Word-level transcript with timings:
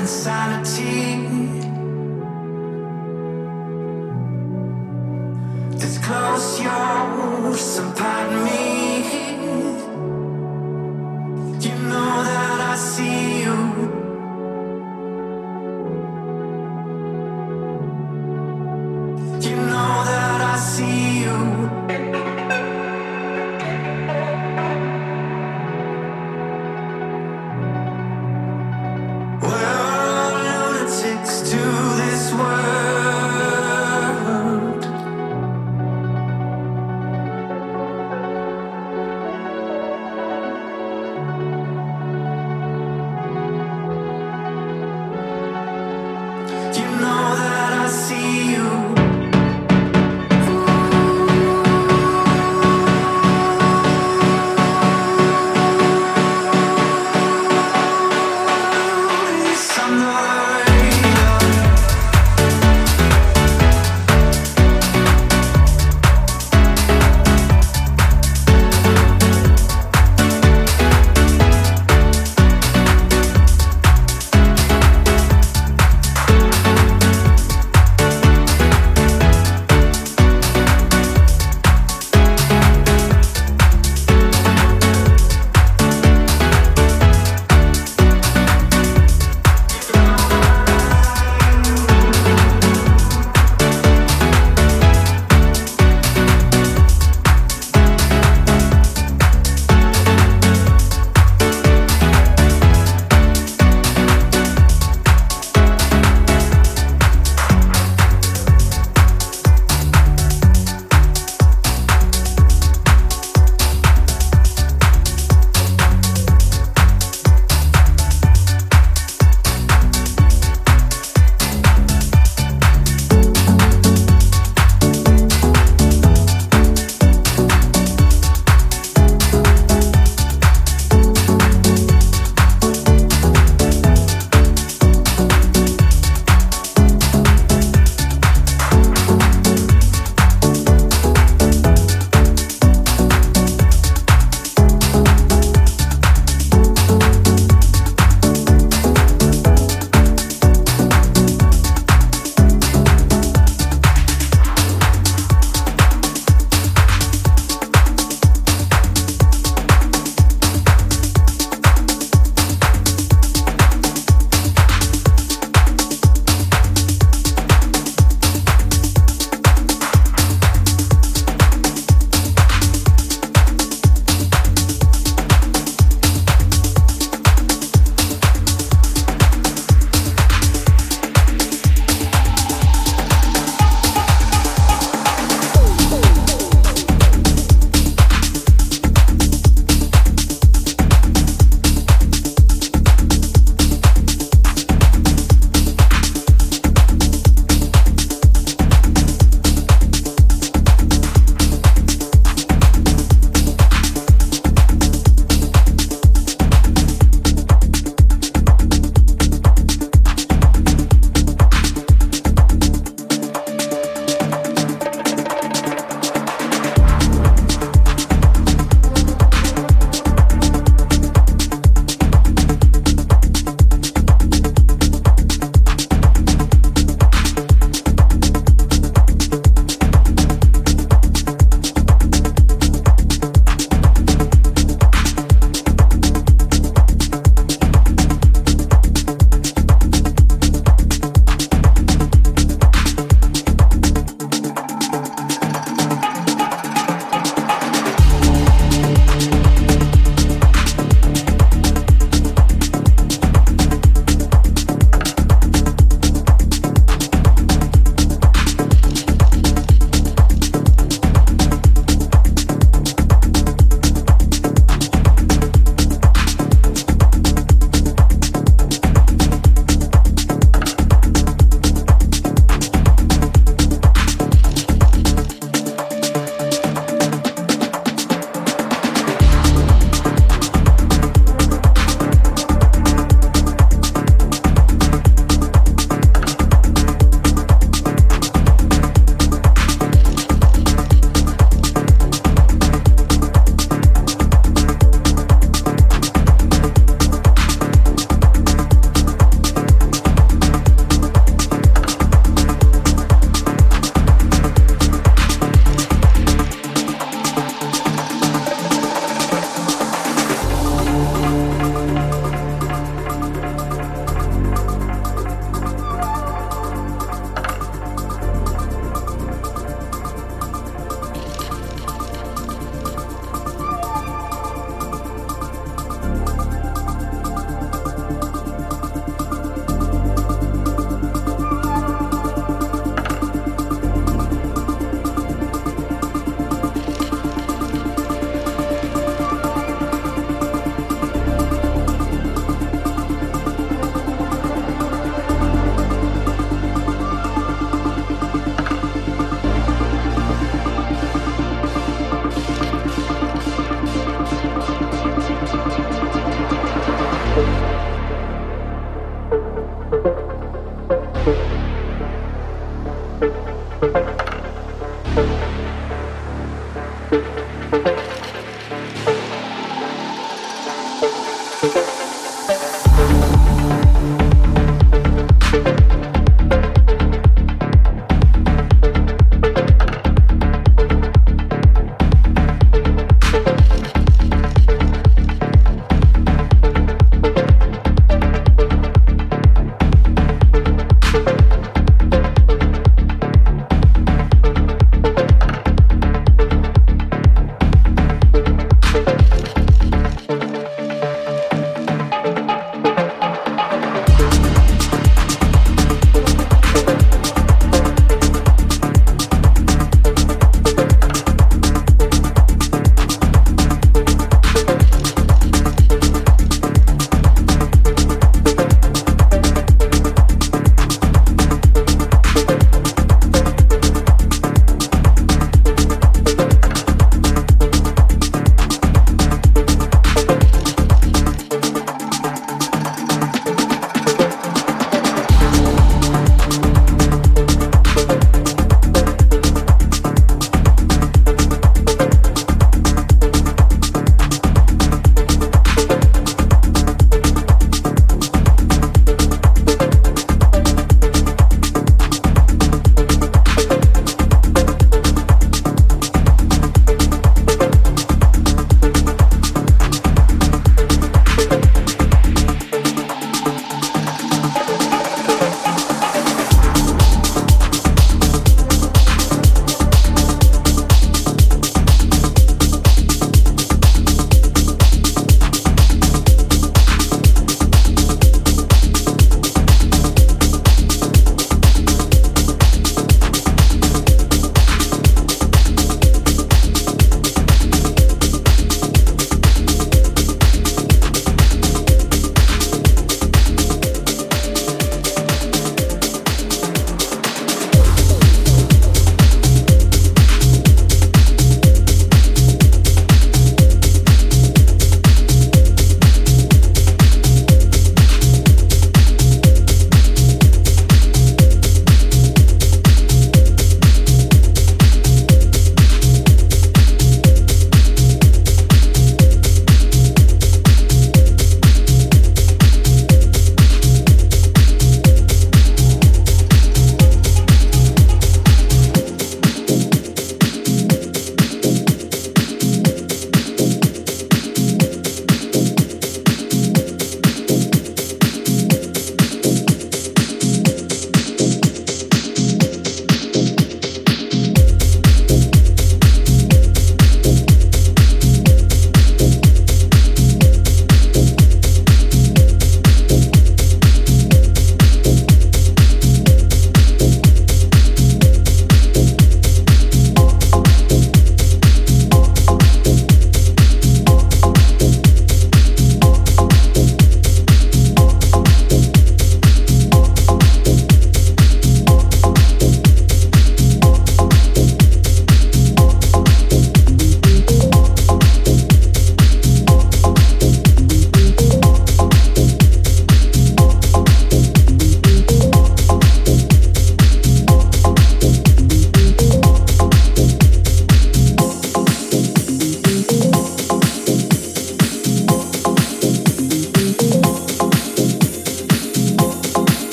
insanity. 0.00 1.39